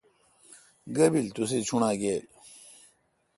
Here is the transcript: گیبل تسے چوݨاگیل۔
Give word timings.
گیبل 0.95 1.27
تسے 1.35 1.59
چوݨاگیل۔ 1.67 2.23